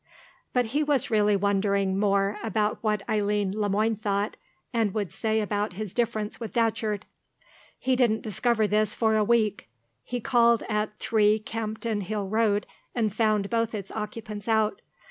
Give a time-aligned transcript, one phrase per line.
[0.51, 2.35] But he was really wondering more
[2.81, 4.35] what Eileen Le Moine thought
[4.73, 7.03] and would say about his difference with Datcherd.
[7.77, 9.69] He didn't discover this for a week.
[10.03, 14.81] He called at 3, Campden Hill Road, and found both its occupants out.